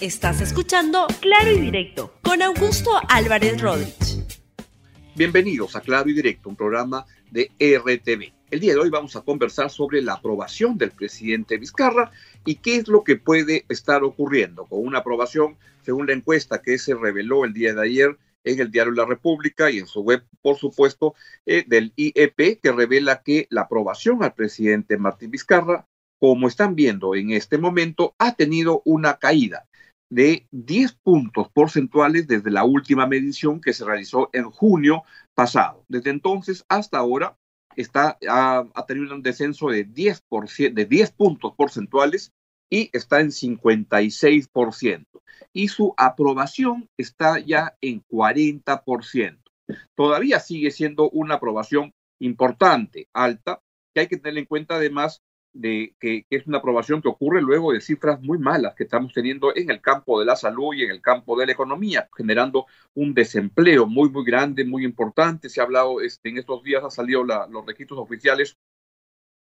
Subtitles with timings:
[0.00, 4.18] Estás escuchando Claro y Directo con Augusto Álvarez Rodríguez.
[5.14, 8.32] Bienvenidos a Claro y Directo, un programa de RTV.
[8.50, 12.10] El día de hoy vamos a conversar sobre la aprobación del presidente Vizcarra
[12.44, 16.76] y qué es lo que puede estar ocurriendo con una aprobación, según la encuesta que
[16.78, 20.24] se reveló el día de ayer en el diario La República y en su web,
[20.42, 21.14] por supuesto,
[21.46, 25.86] eh, del IEP, que revela que la aprobación al presidente Martín Vizcarra,
[26.18, 29.66] como están viendo en este momento, ha tenido una caída
[30.14, 35.02] de 10 puntos porcentuales desde la última medición que se realizó en junio
[35.34, 35.84] pasado.
[35.88, 37.36] Desde entonces hasta ahora
[37.74, 40.22] está, ha, tenido un descenso de 10,
[40.72, 42.32] de 10 puntos porcentuales
[42.70, 45.04] y está en 56%.
[45.52, 49.38] Y su aprobación está ya en 40%.
[49.96, 55.94] Todavía sigue siendo una aprobación importante, alta, que hay que tener en cuenta además de
[55.98, 59.70] que, es una aprobación que ocurre luego de cifras muy malas que estamos teniendo en
[59.70, 63.86] el campo de la salud y en el campo de la economía, generando un desempleo
[63.86, 65.48] muy, muy grande, muy importante.
[65.48, 68.58] Se ha hablado, este, en estos días ha salido los registros oficiales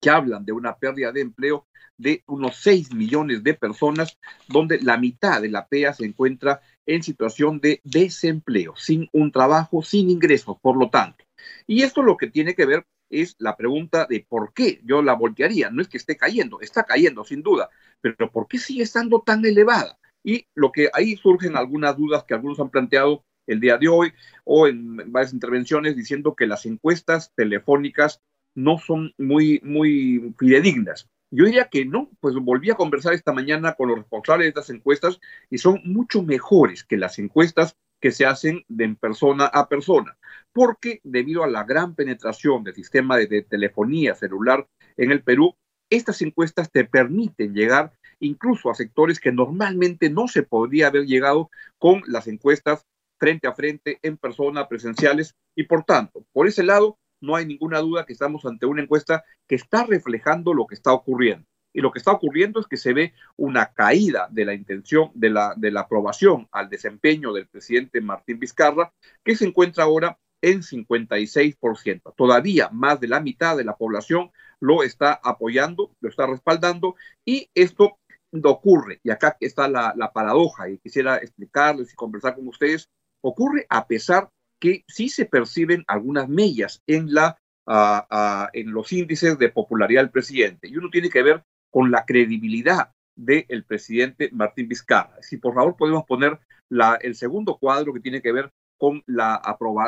[0.00, 1.66] que hablan de una pérdida de empleo
[1.98, 7.02] de unos 6 millones de personas, donde la mitad de la PEA se encuentra en
[7.02, 11.24] situación de desempleo, sin un trabajo, sin ingresos, por lo tanto.
[11.66, 15.14] Y esto lo que tiene que ver es la pregunta de por qué yo la
[15.14, 15.70] voltearía.
[15.70, 17.68] No es que esté cayendo, está cayendo sin duda,
[18.00, 19.98] pero ¿por qué sigue estando tan elevada?
[20.22, 24.12] Y lo que ahí surgen algunas dudas que algunos han planteado el día de hoy
[24.44, 28.20] o en varias intervenciones diciendo que las encuestas telefónicas
[28.54, 31.08] no son muy, muy fidedignas.
[31.30, 34.70] Yo diría que no, pues volví a conversar esta mañana con los responsables de estas
[34.70, 40.16] encuestas y son mucho mejores que las encuestas que se hacen de persona a persona,
[40.52, 45.56] porque debido a la gran penetración del sistema de, telefonía celular en el Perú,
[45.90, 51.50] estas encuestas te permiten llegar incluso a sectores que normalmente no se podría haber llegado
[51.78, 52.86] con las encuestas
[53.18, 57.80] frente a frente, en persona, presenciales, y por tanto, por ese lado, no hay ninguna
[57.80, 61.46] duda que estamos ante una encuesta que está reflejando lo que está ocurriendo.
[61.72, 65.30] Y lo que está ocurriendo es que se ve una caída de la intención, de
[65.30, 68.92] la, de la aprobación al desempeño del presidente Martín Vizcarra,
[69.24, 72.14] que se encuentra ahora en 56%.
[72.16, 77.50] Todavía más de la mitad de la población lo está apoyando, lo está respaldando, y
[77.54, 77.98] esto
[78.44, 82.88] ocurre, y acá está la, paradoja, y quisiera explicarles y conversar con ustedes,
[83.22, 87.38] ocurre a pesar que sí se perciben algunas mellas en, la,
[88.52, 90.68] en los índices de popularidad del presidente.
[90.68, 95.16] Y uno tiene que ver con la credibilidad del presidente Martín Vizcarra.
[95.20, 96.38] Si por favor podemos poner
[97.00, 99.42] el segundo cuadro que tiene que ver con la,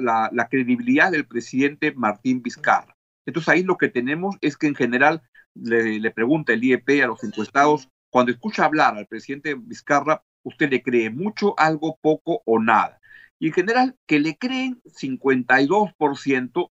[0.00, 2.96] la, la credibilidad del presidente Martín Vizcarra.
[3.26, 5.22] Entonces ahí lo que tenemos es que en general
[5.54, 10.70] le, le, pregunta el IEP a los encuestados, cuando escucha hablar al presidente Vizcarra, ¿usted
[10.70, 12.98] le cree mucho, algo, poco o nada?
[13.38, 16.70] Y en general, que le creen 52%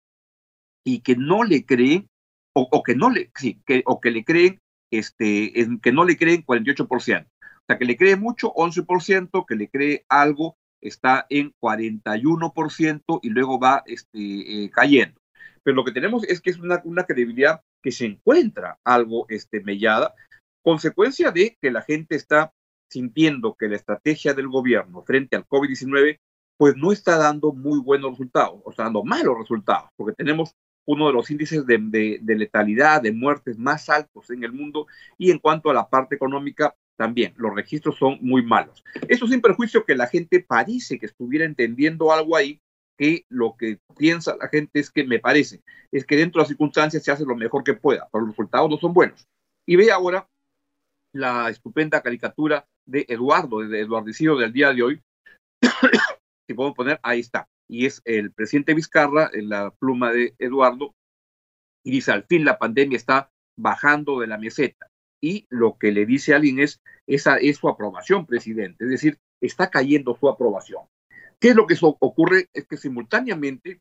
[0.84, 2.09] y que no le creen,
[2.53, 4.59] o, o que no le, sí, que, o que le creen
[4.91, 5.53] este,
[5.83, 7.27] que no le creen 48%.
[7.27, 13.29] O sea, que le cree mucho, 11%, que le cree algo, está en 41% y
[13.29, 15.21] luego va este, eh, cayendo.
[15.62, 19.61] Pero lo que tenemos es que es una, una credibilidad que se encuentra algo este,
[19.61, 20.15] mellada,
[20.62, 22.53] consecuencia de que la gente está
[22.91, 26.19] sintiendo que la estrategia del gobierno frente al COVID-19
[26.59, 30.55] pues no está dando muy buenos resultados, o está dando malos resultados, porque tenemos
[30.91, 34.87] uno de los índices de, letalidad, de muertes más altos en el mundo
[35.17, 38.83] y en cuanto a la parte económica, también los registros son muy malos.
[39.09, 42.61] Eso sin perjuicio que la gente parece que estuviera entendiendo algo ahí,
[42.99, 45.62] que lo que piensa la gente es que me parece,
[45.93, 48.69] es que dentro de las circunstancias se hace lo mejor que pueda, pero los resultados
[48.69, 49.27] no son buenos.
[49.67, 50.27] Y ve ahora
[51.15, 55.00] la estupenda caricatura de Eduardo, de Eduardicillo del día de hoy,
[56.49, 60.92] si podemos poner, ahí está y es el presidente Vizcarra, en la pluma de Eduardo,
[61.84, 64.88] y dice, al fin la pandemia está bajando de la meseta.
[65.22, 69.19] Y lo que le dice a alguien es, esa es su aprobación, presidente, es decir,
[69.40, 70.82] está cayendo su aprobación.
[71.38, 72.49] ¿Qué es lo que ocurre?
[72.52, 73.81] Es que simultáneamente,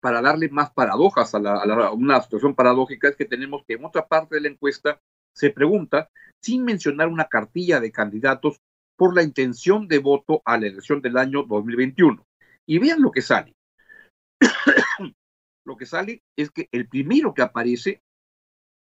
[0.00, 4.08] para darle más paradojas a, a una situación paradójica, es que tenemos que en otra
[4.08, 5.00] parte de la encuesta
[5.34, 6.08] se pregunta,
[6.42, 8.58] sin mencionar una cartilla de candidatos,
[8.96, 12.26] por la intención de voto a la elección del año 2021.
[12.70, 13.56] Y vean lo que sale.
[15.66, 18.00] lo que sale es que el primero que aparece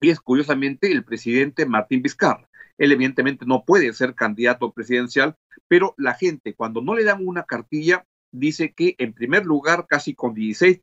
[0.01, 2.49] es curiosamente el presidente Martín Vizcarra.
[2.79, 5.35] Él evidentemente no puede ser candidato presidencial,
[5.67, 10.15] pero la gente cuando no le dan una cartilla dice que en primer lugar, casi
[10.15, 10.81] con 16%,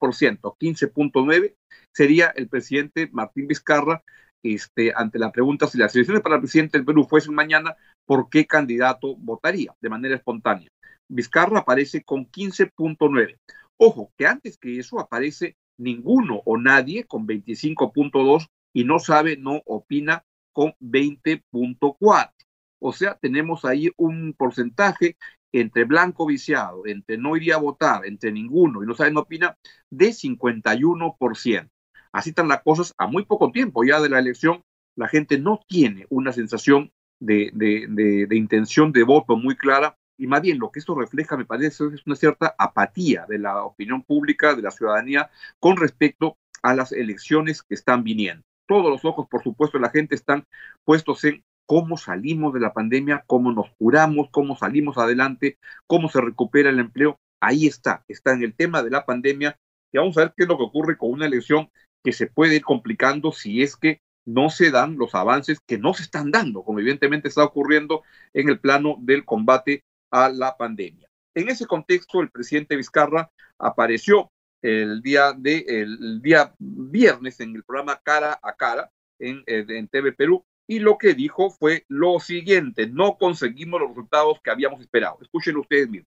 [0.56, 1.56] 15.9,
[1.92, 4.04] sería el presidente Martín Vizcarra.
[4.44, 7.74] Este, ante la pregunta si las elecciones para el presidente del Perú fuesen mañana,
[8.06, 10.68] por qué candidato votaría de manera espontánea.
[11.14, 13.38] Vizcarra aparece con 15.9.
[13.76, 19.62] Ojo, que antes que eso aparece ninguno o nadie con 25.2 y no sabe, no
[19.64, 22.32] opina con 20.4.
[22.80, 25.16] O sea, tenemos ahí un porcentaje
[25.52, 29.56] entre blanco viciado, entre no iría a votar, entre ninguno y no sabe, no opina,
[29.90, 31.70] de 51%.
[32.10, 34.64] Así están las cosas a muy poco tiempo ya de la elección.
[34.96, 40.42] La gente no tiene una sensación de, de intención de voto muy clara y más
[40.42, 44.54] bien lo que esto refleja, me parece, es una cierta apatía de la opinión pública,
[44.54, 48.44] de la ciudadanía, con respecto a las elecciones que están viniendo.
[48.66, 50.46] Todos los ojos, por supuesto, de la gente están
[50.84, 56.20] puestos en cómo salimos de la pandemia, cómo nos curamos, cómo salimos adelante, cómo se
[56.20, 57.18] recupera el empleo.
[57.40, 59.58] Ahí está, está en el tema de la pandemia.
[59.92, 61.70] Y vamos a ver qué es lo que ocurre con una elección
[62.02, 65.92] que se puede ir complicando si es que no se dan los avances que no
[65.92, 68.02] se están dando, como evidentemente está ocurriendo
[68.32, 69.84] en el plano del combate
[70.14, 71.08] a la pandemia.
[71.34, 74.30] En ese contexto, el presidente Vizcarra apareció
[74.62, 80.12] el día, de, el día viernes en el programa Cara a Cara en, eh, TV
[80.12, 85.18] Perú y lo que dijo fue lo siguiente, no conseguimos los resultados que habíamos esperado.
[85.20, 86.08] Escuchen ustedes mismos.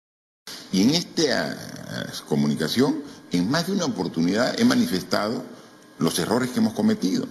[0.72, 1.56] Y en esta
[2.26, 5.44] comunicación, en más de una oportunidad he manifestado
[5.98, 7.26] los errores que hemos cometido.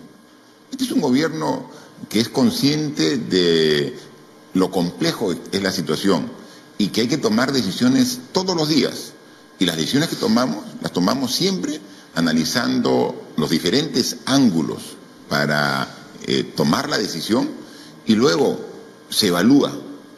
[0.69, 1.67] Este es un gobierno
[2.09, 3.97] que es consciente de
[4.53, 6.37] lo complejo que es la situación
[6.79, 9.11] y que hay que tomar decisiones todos los días.
[9.59, 11.79] Y las decisiones que tomamos, las tomamos siempre
[12.15, 14.95] analizando los diferentes ángulos
[15.27, 15.87] para
[16.25, 17.49] eh, tomar la decisión
[18.07, 18.65] y luego
[19.09, 19.77] se evalúa.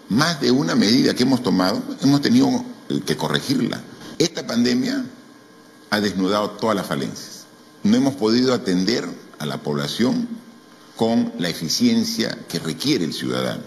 [0.10, 2.64] Más de una medida que hemos tomado, hemos tenido
[3.06, 3.82] que corregirla.
[4.20, 5.04] Esta pandemia
[5.90, 7.46] ha desnudado todas las falencias.
[7.84, 9.08] No hemos podido atender
[9.40, 10.28] a la población
[10.96, 13.64] con la eficiencia que requiere el ciudadano.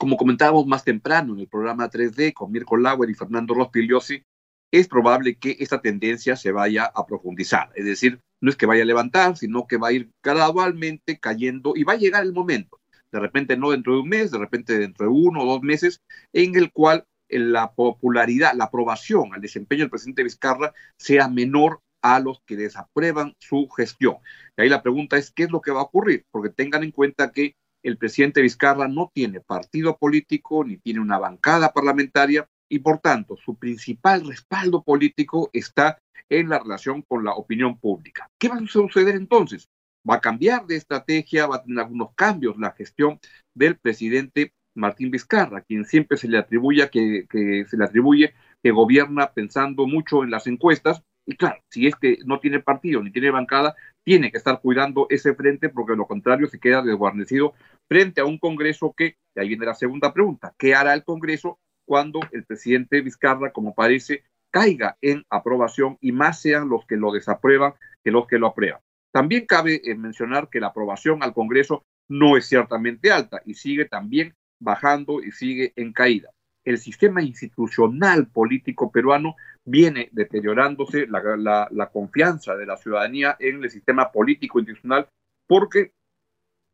[0.00, 4.24] Como comentábamos más temprano en el programa 3D con Mirko Lauer y Fernando Rospigliosi,
[4.72, 7.70] es probable que esta tendencia se vaya a profundizar.
[7.74, 11.74] Es decir, no es que vaya a levantar, sino que va a ir gradualmente cayendo
[11.76, 12.80] y va a llegar el momento,
[13.12, 16.00] de repente no dentro de un mes, de repente dentro de uno o dos meses,
[16.32, 22.20] en el cual la popularidad, la aprobación al desempeño del presidente Vizcarra sea menor a
[22.20, 24.16] los que desaprueban su gestión.
[24.56, 26.24] Y ahí la pregunta es, ¿qué es lo que va a ocurrir?
[26.30, 31.18] Porque tengan en cuenta que el presidente Vizcarra no tiene partido político ni tiene una
[31.18, 35.98] bancada parlamentaria y por tanto su principal respaldo político está
[36.28, 38.28] en la relación con la opinión pública.
[38.38, 39.68] ¿Qué va a suceder entonces?
[40.08, 43.18] Va a cambiar de estrategia, va a tener algunos cambios la gestión
[43.54, 47.26] del presidente Martín Vizcarra, quien siempre se le atribuye que,
[47.68, 52.18] se le atribuye que gobierna pensando mucho en las encuestas y claro, si es que
[52.24, 56.06] no tiene partido ni tiene bancada, tiene que estar cuidando ese frente porque de lo
[56.06, 57.54] contrario se queda desguarnecido
[57.88, 61.58] frente a un Congreso que, y ahí viene la segunda pregunta, ¿qué hará el Congreso
[61.84, 67.12] cuando el presidente Vizcarra, como parece, caiga en aprobación y más sean los que lo
[67.12, 68.80] desaprueban que los que lo aprueban?
[69.12, 73.84] También cabe eh, mencionar que la aprobación al Congreso no es ciertamente alta y sigue
[73.84, 76.30] también bajando y sigue en caída
[76.64, 84.10] el sistema institucional político peruano viene deteriorándose, la, confianza de la ciudadanía en el sistema
[84.12, 85.08] político institucional,
[85.46, 85.92] porque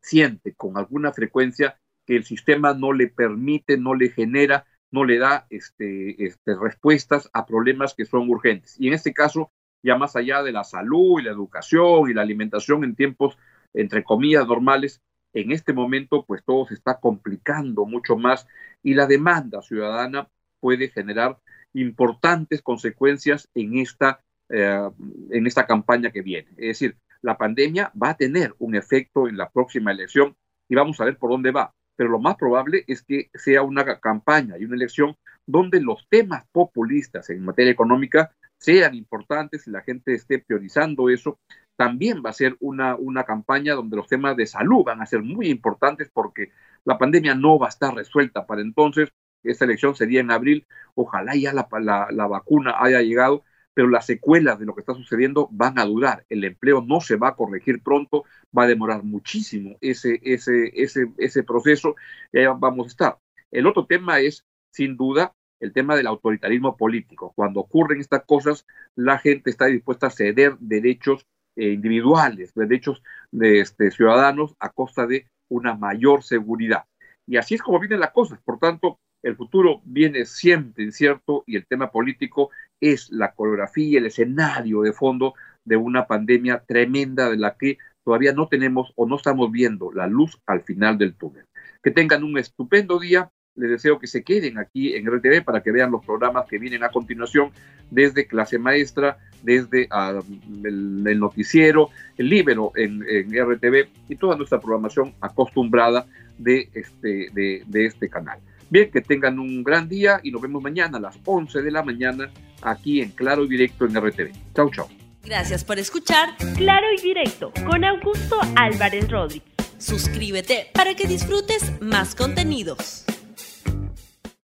[0.03, 5.19] siente con alguna frecuencia que el sistema no le permite, no le genera, no le
[5.19, 8.77] da este, este, respuestas a problemas que son urgentes.
[8.79, 9.51] Y en este caso,
[9.83, 13.37] ya más allá de la salud y la educación y la alimentación en tiempos,
[13.75, 15.01] entre comillas, normales,
[15.37, 18.47] en este momento pues todo se está complicando mucho más
[18.83, 20.29] y la demanda ciudadana
[20.61, 21.39] puede generar
[21.75, 24.91] importantes consecuencias en esta, eh,
[25.31, 26.49] en esta campaña que viene.
[26.57, 30.35] Es decir, la pandemia va a tener un efecto en la próxima elección
[30.71, 31.71] y vamos a ver por dónde va.
[31.97, 35.17] Pero lo más probable es que sea una campaña y una elección
[35.47, 41.39] donde los temas populistas en materia económica sean importantes y la gente esté priorizando eso
[41.77, 45.23] también va a ser una, una campaña donde los temas de salud van a ser
[45.23, 46.51] muy importantes porque
[46.85, 49.11] la pandemia no va a estar resuelta para entonces.
[49.43, 50.67] Esta elección sería en abril.
[50.95, 51.69] Ojalá ya la,
[52.11, 56.25] la, vacuna haya llegado, pero las secuelas de lo que está sucediendo van a durar.
[56.29, 58.25] El empleo no se va a corregir pronto,
[58.57, 61.95] va a demorar muchísimo ese, ese, ese, ese proceso
[62.33, 63.19] y ahí vamos a estar.
[63.51, 67.33] El otro tema es, sin duda, el tema del autoritarismo político.
[67.35, 73.61] Cuando ocurren estas cosas, la gente está dispuesta a ceder derechos eh, individuales, derechos de
[73.61, 76.85] este, ciudadanos a costa de una mayor seguridad.
[77.27, 78.39] Y así es como vienen las cosas.
[78.45, 84.07] Por tanto, el futuro viene siempre incierto y el tema político es la coreografía, el
[84.07, 85.35] escenario de fondo
[85.65, 90.07] de una pandemia tremenda de la que todavía no tenemos o no estamos viendo la
[90.07, 91.47] luz al final del túnel.
[91.83, 95.73] Que tengan un estupendo día les deseo que se queden aquí en RTV para que
[95.73, 97.51] vean los programas que vienen a continuación
[97.91, 100.21] desde clase maestra, desde ah,
[100.65, 106.07] el, noticiero, el libro en, RTV y toda nuestra programación acostumbrada
[106.39, 108.39] de este, de, este canal.
[108.69, 111.83] Bien, que tengan un gran día y nos vemos mañana a las 11 de la
[111.83, 112.31] mañana
[112.63, 114.33] aquí en Claro y Directo en RTV.
[114.55, 114.89] Chau, chau.
[115.25, 119.49] Gracias por escuchar Claro y Directo con Augusto Álvarez Rodríguez.
[119.79, 123.05] Suscríbete para que disfrutes más contenidos.